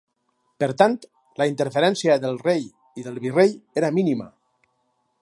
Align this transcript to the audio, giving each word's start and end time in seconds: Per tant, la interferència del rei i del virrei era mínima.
Per 0.63 0.69
tant, 0.81 0.95
la 1.41 1.47
interferència 1.51 2.17
del 2.25 2.41
rei 2.47 2.67
i 3.03 3.07
del 3.09 3.23
virrei 3.27 3.57
era 3.83 3.95
mínima. 4.01 4.31